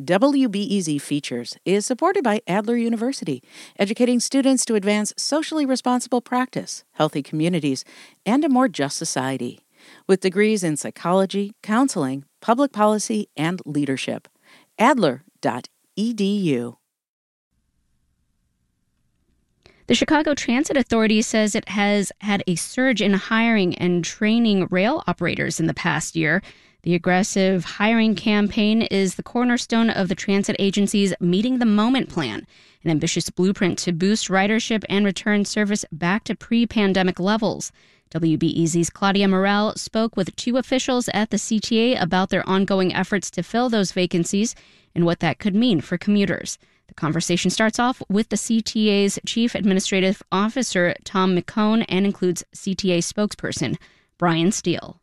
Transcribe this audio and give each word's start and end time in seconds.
WBEZ 0.00 1.00
Features 1.00 1.56
is 1.64 1.84
supported 1.84 2.22
by 2.22 2.40
Adler 2.46 2.76
University, 2.76 3.42
educating 3.80 4.20
students 4.20 4.64
to 4.64 4.76
advance 4.76 5.12
socially 5.16 5.66
responsible 5.66 6.20
practice, 6.20 6.84
healthy 6.92 7.20
communities, 7.20 7.84
and 8.24 8.44
a 8.44 8.48
more 8.48 8.68
just 8.68 8.96
society. 8.96 9.58
With 10.06 10.20
degrees 10.20 10.62
in 10.62 10.76
psychology, 10.76 11.54
counseling, 11.64 12.24
public 12.40 12.70
policy, 12.70 13.28
and 13.36 13.60
leadership. 13.64 14.28
Adler.edu. 14.78 16.76
The 19.88 19.94
Chicago 19.94 20.34
Transit 20.34 20.76
Authority 20.76 21.22
says 21.22 21.56
it 21.56 21.70
has 21.70 22.12
had 22.20 22.44
a 22.46 22.54
surge 22.54 23.02
in 23.02 23.14
hiring 23.14 23.74
and 23.74 24.04
training 24.04 24.68
rail 24.70 25.02
operators 25.08 25.58
in 25.58 25.66
the 25.66 25.74
past 25.74 26.14
year. 26.14 26.40
The 26.84 26.94
aggressive 26.94 27.64
hiring 27.64 28.14
campaign 28.14 28.82
is 28.82 29.16
the 29.16 29.24
cornerstone 29.24 29.90
of 29.90 30.08
the 30.08 30.14
transit 30.14 30.54
agency's 30.60 31.12
Meeting 31.18 31.58
the 31.58 31.66
Moment 31.66 32.08
plan, 32.08 32.46
an 32.84 32.90
ambitious 32.92 33.30
blueprint 33.30 33.80
to 33.80 33.92
boost 33.92 34.28
ridership 34.28 34.84
and 34.88 35.04
return 35.04 35.44
service 35.44 35.84
back 35.90 36.22
to 36.24 36.36
pre 36.36 36.66
pandemic 36.66 37.18
levels. 37.18 37.72
WBEZ's 38.12 38.90
Claudia 38.90 39.26
Morell 39.26 39.74
spoke 39.74 40.16
with 40.16 40.36
two 40.36 40.56
officials 40.56 41.10
at 41.12 41.30
the 41.30 41.36
CTA 41.36 42.00
about 42.00 42.30
their 42.30 42.48
ongoing 42.48 42.94
efforts 42.94 43.28
to 43.32 43.42
fill 43.42 43.68
those 43.68 43.90
vacancies 43.90 44.54
and 44.94 45.04
what 45.04 45.18
that 45.18 45.40
could 45.40 45.56
mean 45.56 45.80
for 45.80 45.98
commuters. 45.98 46.58
The 46.86 46.94
conversation 46.94 47.50
starts 47.50 47.80
off 47.80 48.00
with 48.08 48.28
the 48.28 48.36
CTA's 48.36 49.18
Chief 49.26 49.56
Administrative 49.56 50.22
Officer, 50.30 50.94
Tom 51.02 51.36
McKone, 51.36 51.84
and 51.88 52.06
includes 52.06 52.44
CTA 52.54 52.98
spokesperson, 52.98 53.76
Brian 54.16 54.52
Steele 54.52 55.00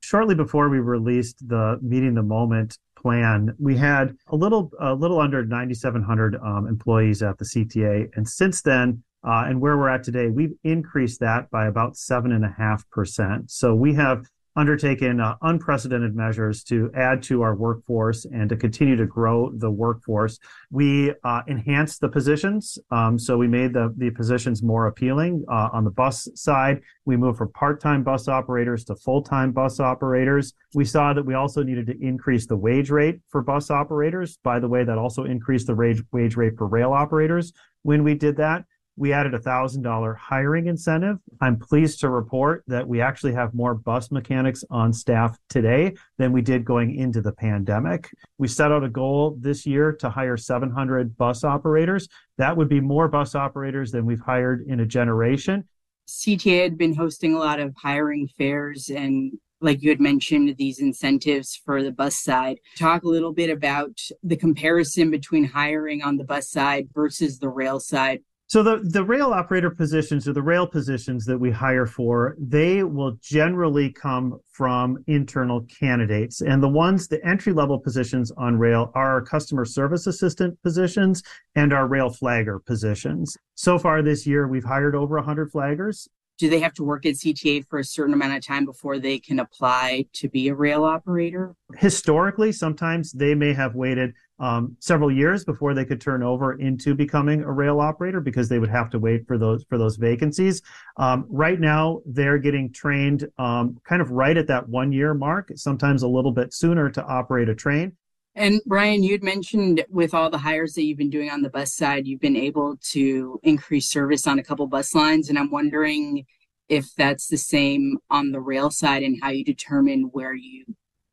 shortly 0.00 0.34
before 0.34 0.68
we 0.68 0.78
released 0.78 1.48
the 1.48 1.78
meeting 1.82 2.14
the 2.14 2.22
moment 2.22 2.78
plan, 2.96 3.54
we 3.58 3.76
had 3.76 4.16
a 4.28 4.36
little 4.36 4.70
a 4.80 4.94
little 4.94 5.20
under 5.20 5.44
9,700 5.44 6.36
um, 6.36 6.66
employees 6.66 7.22
at 7.22 7.38
the 7.38 7.44
CTA, 7.44 8.10
and 8.14 8.28
since 8.28 8.62
then, 8.62 9.02
uh, 9.24 9.44
and 9.46 9.60
where 9.60 9.76
we're 9.76 9.88
at 9.88 10.02
today, 10.02 10.28
we've 10.28 10.54
increased 10.64 11.20
that 11.20 11.50
by 11.50 11.66
about 11.66 11.96
seven 11.96 12.32
and 12.32 12.44
a 12.44 12.54
half 12.56 12.88
percent. 12.90 13.50
So 13.50 13.74
we 13.74 13.94
have 13.94 14.26
undertaken 14.56 15.20
uh, 15.20 15.36
unprecedented 15.42 16.14
measures 16.14 16.62
to 16.64 16.90
add 16.94 17.22
to 17.22 17.42
our 17.42 17.54
workforce 17.54 18.24
and 18.24 18.48
to 18.48 18.56
continue 18.56 18.96
to 18.96 19.06
grow 19.06 19.50
the 19.56 19.70
workforce. 19.70 20.38
We 20.70 21.14
uh, 21.24 21.42
enhanced 21.46 22.00
the 22.00 22.08
positions. 22.08 22.78
Um, 22.90 23.18
so 23.18 23.36
we 23.36 23.46
made 23.46 23.72
the, 23.72 23.94
the 23.96 24.10
positions 24.10 24.62
more 24.62 24.86
appealing. 24.86 25.44
Uh, 25.48 25.68
on 25.72 25.84
the 25.84 25.90
bus 25.90 26.28
side, 26.34 26.80
we 27.04 27.16
moved 27.16 27.38
from 27.38 27.52
part-time 27.52 28.02
bus 28.02 28.28
operators 28.28 28.84
to 28.84 28.96
full-time 28.96 29.52
bus 29.52 29.80
operators. 29.80 30.54
We 30.74 30.84
saw 30.84 31.12
that 31.12 31.24
we 31.24 31.34
also 31.34 31.62
needed 31.62 31.86
to 31.86 31.96
increase 32.00 32.46
the 32.46 32.56
wage 32.56 32.90
rate 32.90 33.20
for 33.28 33.42
bus 33.42 33.70
operators. 33.70 34.38
By 34.42 34.58
the 34.58 34.68
way, 34.68 34.84
that 34.84 34.98
also 34.98 35.24
increased 35.24 35.68
the 35.68 35.74
wage, 35.74 36.02
wage 36.12 36.36
rate 36.36 36.56
for 36.56 36.66
rail 36.66 36.92
operators 36.92 37.52
when 37.82 38.04
we 38.04 38.14
did 38.14 38.36
that 38.36 38.64
we 38.96 39.12
added 39.12 39.34
a 39.34 39.38
$1,000 39.38 40.16
hiring 40.16 40.66
incentive. 40.66 41.18
I'm 41.40 41.58
pleased 41.58 42.00
to 42.00 42.10
report 42.10 42.64
that 42.66 42.86
we 42.86 43.00
actually 43.00 43.32
have 43.32 43.54
more 43.54 43.74
bus 43.74 44.10
mechanics 44.10 44.62
on 44.70 44.92
staff 44.92 45.38
today 45.48 45.94
than 46.18 46.32
we 46.32 46.42
did 46.42 46.64
going 46.64 46.96
into 46.96 47.22
the 47.22 47.32
pandemic. 47.32 48.10
We 48.38 48.48
set 48.48 48.72
out 48.72 48.84
a 48.84 48.88
goal 48.88 49.36
this 49.40 49.64
year 49.64 49.92
to 50.00 50.10
hire 50.10 50.36
700 50.36 51.16
bus 51.16 51.44
operators. 51.44 52.08
That 52.36 52.56
would 52.56 52.68
be 52.68 52.80
more 52.80 53.08
bus 53.08 53.34
operators 53.34 53.90
than 53.90 54.06
we've 54.06 54.20
hired 54.20 54.66
in 54.66 54.80
a 54.80 54.86
generation. 54.86 55.66
CTA 56.08 56.62
had 56.62 56.76
been 56.76 56.94
hosting 56.94 57.34
a 57.34 57.38
lot 57.38 57.60
of 57.60 57.74
hiring 57.76 58.28
fairs 58.36 58.90
and 58.90 59.32
like 59.60 59.82
you 59.82 59.90
had 59.90 60.00
mentioned, 60.00 60.56
these 60.56 60.80
incentives 60.80 61.60
for 61.64 61.82
the 61.82 61.92
bus 61.92 62.16
side. 62.16 62.58
Talk 62.78 63.02
a 63.02 63.08
little 63.08 63.32
bit 63.32 63.50
about 63.50 63.98
the 64.22 64.36
comparison 64.36 65.10
between 65.10 65.44
hiring 65.44 66.02
on 66.02 66.16
the 66.16 66.24
bus 66.24 66.50
side 66.50 66.88
versus 66.94 67.38
the 67.38 67.48
rail 67.48 67.78
side. 67.78 68.20
So 68.50 68.64
the, 68.64 68.80
the 68.82 69.04
rail 69.04 69.32
operator 69.32 69.70
positions 69.70 70.26
or 70.26 70.32
the 70.32 70.42
rail 70.42 70.66
positions 70.66 71.24
that 71.26 71.38
we 71.38 71.52
hire 71.52 71.86
for, 71.86 72.34
they 72.36 72.82
will 72.82 73.12
generally 73.22 73.92
come 73.92 74.40
from 74.50 75.04
internal 75.06 75.60
candidates. 75.66 76.40
And 76.40 76.60
the 76.60 76.68
ones, 76.68 77.06
the 77.06 77.24
entry 77.24 77.52
level 77.52 77.78
positions 77.78 78.32
on 78.36 78.58
rail 78.58 78.90
are 78.96 79.12
our 79.12 79.22
customer 79.22 79.64
service 79.64 80.08
assistant 80.08 80.60
positions 80.64 81.22
and 81.54 81.72
our 81.72 81.86
rail 81.86 82.10
flagger 82.10 82.58
positions. 82.58 83.36
So 83.54 83.78
far 83.78 84.02
this 84.02 84.26
year, 84.26 84.48
we've 84.48 84.64
hired 84.64 84.96
over 84.96 85.14
100 85.14 85.52
flaggers. 85.52 86.08
Do 86.36 86.50
they 86.50 86.58
have 86.58 86.74
to 86.74 86.82
work 86.82 87.06
at 87.06 87.14
CTA 87.14 87.66
for 87.68 87.78
a 87.78 87.84
certain 87.84 88.14
amount 88.14 88.36
of 88.36 88.44
time 88.44 88.64
before 88.64 88.98
they 88.98 89.20
can 89.20 89.38
apply 89.38 90.06
to 90.14 90.28
be 90.28 90.48
a 90.48 90.54
rail 90.56 90.82
operator? 90.82 91.54
Historically, 91.76 92.50
sometimes 92.50 93.12
they 93.12 93.36
may 93.36 93.52
have 93.52 93.76
waited 93.76 94.14
um, 94.40 94.76
several 94.80 95.12
years 95.12 95.44
before 95.44 95.74
they 95.74 95.84
could 95.84 96.00
turn 96.00 96.22
over 96.22 96.54
into 96.54 96.94
becoming 96.94 97.42
a 97.42 97.52
rail 97.52 97.80
operator 97.80 98.20
because 98.20 98.48
they 98.48 98.58
would 98.58 98.70
have 98.70 98.90
to 98.90 98.98
wait 98.98 99.26
for 99.26 99.38
those 99.38 99.64
for 99.68 99.78
those 99.78 99.96
vacancies. 99.96 100.62
Um, 100.96 101.26
right 101.28 101.60
now, 101.60 102.00
they're 102.06 102.38
getting 102.38 102.72
trained 102.72 103.28
um, 103.38 103.78
kind 103.84 104.02
of 104.02 104.10
right 104.10 104.36
at 104.36 104.46
that 104.48 104.68
one 104.68 104.92
year 104.92 105.14
mark, 105.14 105.52
sometimes 105.54 106.02
a 106.02 106.08
little 106.08 106.32
bit 106.32 106.52
sooner 106.52 106.90
to 106.90 107.04
operate 107.04 107.48
a 107.48 107.54
train. 107.54 107.92
And 108.34 108.60
Brian, 108.64 109.02
you'd 109.02 109.24
mentioned 109.24 109.84
with 109.90 110.14
all 110.14 110.30
the 110.30 110.38
hires 110.38 110.74
that 110.74 110.84
you've 110.84 110.98
been 110.98 111.10
doing 111.10 111.30
on 111.30 111.42
the 111.42 111.50
bus 111.50 111.74
side, 111.74 112.06
you've 112.06 112.20
been 112.20 112.36
able 112.36 112.76
to 112.90 113.40
increase 113.42 113.88
service 113.88 114.26
on 114.26 114.38
a 114.38 114.44
couple 114.44 114.66
bus 114.66 114.94
lines, 114.94 115.28
and 115.28 115.38
I'm 115.38 115.50
wondering 115.50 116.24
if 116.68 116.94
that's 116.94 117.26
the 117.26 117.36
same 117.36 117.98
on 118.08 118.30
the 118.30 118.40
rail 118.40 118.70
side 118.70 119.02
and 119.02 119.18
how 119.20 119.30
you 119.30 119.44
determine 119.44 120.04
where 120.12 120.32
you 120.32 120.64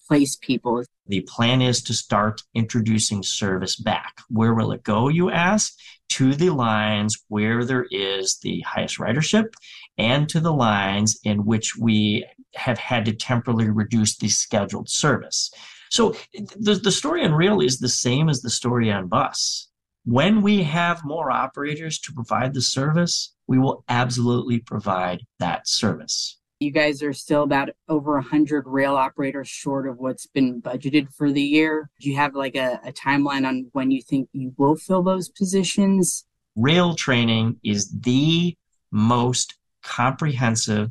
place 0.08 0.36
people. 0.36 0.84
The 1.08 1.22
plan 1.22 1.62
is 1.62 1.82
to 1.84 1.94
start 1.94 2.42
introducing 2.54 3.24
service 3.24 3.76
back. 3.76 4.14
Where 4.30 4.54
will 4.54 4.72
it 4.72 4.84
go, 4.84 5.10
you 5.10 5.30
ask? 5.30 5.74
To 6.12 6.34
the 6.34 6.52
lines 6.52 7.18
where 7.28 7.66
there 7.66 7.86
is 7.92 8.38
the 8.40 8.62
highest 8.62 8.98
ridership 8.98 9.54
and 9.98 10.30
to 10.30 10.40
the 10.40 10.54
lines 10.54 11.20
in 11.24 11.46
which 11.46 11.76
we 11.76 12.26
have 12.56 12.78
had 12.78 13.06
to 13.06 13.14
temporarily 13.14 13.70
reduce 13.70 14.18
the 14.18 14.30
scheduled 14.30 14.90
service. 14.90 15.52
So 15.90 16.16
the, 16.34 16.76
the 16.76 16.92
story 16.92 17.24
on 17.24 17.34
rail 17.34 17.62
is 17.62 17.80
the 17.80 17.90
same 17.90 18.30
as 18.30 18.42
the 18.42 18.50
story 18.50 18.92
on 18.92 19.08
bus. 19.08 19.70
When 20.06 20.42
we 20.42 20.64
have 20.64 21.04
more 21.04 21.32
operators 21.32 22.00
to 22.00 22.14
provide 22.14 22.54
the 22.54 22.62
service, 22.62 23.34
we 23.48 23.60
will 23.60 23.84
absolutely 23.90 24.60
provide 24.60 25.26
that 25.40 25.68
service. 25.68 26.40
You 26.60 26.72
guys 26.72 27.04
are 27.04 27.14
still 27.14 27.44
about 27.44 27.70
over 27.88 28.14
100 28.14 28.66
rail 28.66 28.96
operators 28.96 29.48
short 29.48 29.88
of 29.88 30.00
what's 30.00 30.26
been 30.26 30.60
budgeted 30.60 31.14
for 31.14 31.32
the 31.32 31.42
year. 31.42 31.90
Do 32.00 32.10
you 32.10 32.16
have 32.16 32.34
like 32.34 32.56
a, 32.56 32.80
a 32.84 32.92
timeline 32.92 33.48
on 33.48 33.68
when 33.74 33.92
you 33.92 34.02
think 34.02 34.30
you 34.34 34.54
will 34.58 34.76
fill 34.76 35.04
those 35.04 35.30
positions? 35.30 36.26
Rail 36.56 36.96
training 36.96 37.58
is 37.64 37.92
the 37.92 38.58
most 38.92 39.56
comprehensive 39.84 40.90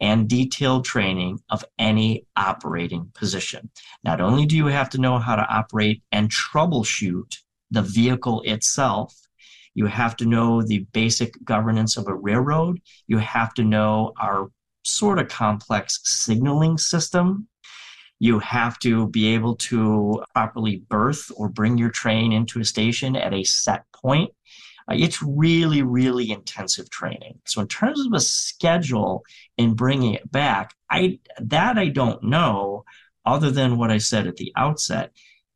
and 0.00 0.28
detailed 0.28 0.84
training 0.84 1.40
of 1.50 1.64
any 1.76 2.24
operating 2.36 3.10
position. 3.12 3.68
Not 4.04 4.20
only 4.20 4.46
do 4.46 4.56
you 4.56 4.66
have 4.66 4.90
to 4.90 5.00
know 5.00 5.18
how 5.18 5.34
to 5.34 5.46
operate 5.52 6.04
and 6.12 6.30
troubleshoot 6.30 7.36
the 7.72 7.82
vehicle 7.82 8.42
itself, 8.42 9.14
you 9.74 9.86
have 9.86 10.16
to 10.16 10.26
know 10.26 10.62
the 10.62 10.86
basic 10.92 11.34
governance 11.44 11.96
of 11.96 12.06
a 12.06 12.14
railroad. 12.14 12.80
You 13.08 13.18
have 13.18 13.54
to 13.54 13.64
know 13.64 14.12
our 14.20 14.50
sort 14.82 15.18
of 15.18 15.28
complex 15.28 16.00
signaling 16.04 16.78
system. 16.78 17.48
You 18.18 18.38
have 18.40 18.78
to 18.80 19.08
be 19.08 19.34
able 19.34 19.56
to 19.56 20.22
properly 20.34 20.84
berth 20.88 21.30
or 21.36 21.48
bring 21.48 21.78
your 21.78 21.90
train 21.90 22.32
into 22.32 22.60
a 22.60 22.64
station 22.64 23.16
at 23.16 23.32
a 23.32 23.44
set 23.44 23.84
point. 23.92 24.30
Uh, 24.90 24.94
it's 24.96 25.22
really, 25.22 25.82
really 25.82 26.30
intensive 26.30 26.90
training. 26.90 27.38
So 27.46 27.60
in 27.60 27.68
terms 27.68 28.04
of 28.04 28.12
a 28.12 28.20
schedule 28.20 29.22
in 29.56 29.74
bringing 29.74 30.14
it 30.14 30.30
back, 30.30 30.74
I 30.90 31.20
that 31.38 31.78
I 31.78 31.88
don't 31.88 32.22
know, 32.22 32.84
other 33.24 33.50
than 33.50 33.78
what 33.78 33.90
I 33.90 33.98
said 33.98 34.26
at 34.26 34.36
the 34.36 34.52
outset. 34.56 35.12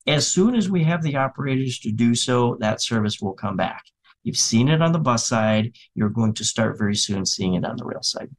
As 0.07 0.27
soon 0.27 0.55
as 0.55 0.71
we 0.71 0.85
have 0.85 1.03
the 1.03 1.17
operators 1.17 1.79
to 1.81 1.91
do 1.91 2.15
so, 2.15 2.57
that 2.61 2.83
service 2.83 3.21
will 3.21 3.33
come 3.33 3.57
back. 3.57 3.83
You've 4.23 4.37
seen 4.37 4.69
it 4.69 4.83
on 4.83 4.93
the 4.93 4.99
bus 4.99 5.27
side. 5.27 5.77
You're 5.95 6.11
going 6.11 6.35
to 6.35 6.45
start 6.45 6.79
very 6.79 6.97
soon 6.97 7.25
seeing 7.25 7.55
it 7.55 7.65
on 7.65 7.77
the 7.77 7.85
rail 7.85 8.03
side. 8.03 8.31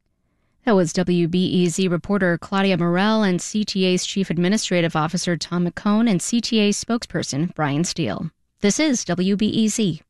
That 0.66 0.74
was 0.74 0.92
WBEZ 0.94 1.88
reporter 1.88 2.36
Claudia 2.38 2.76
Morell 2.76 3.22
and 3.22 3.38
CTA's 3.38 4.04
Chief 4.04 4.30
Administrative 4.30 4.96
Officer 4.96 5.36
Tom 5.36 5.64
McKone 5.64 6.10
and 6.10 6.18
CTA 6.18 6.70
spokesperson 6.70 7.54
Brian 7.54 7.84
Steele. 7.84 8.32
This 8.62 8.80
is 8.80 9.04
WBEZ. 9.04 10.00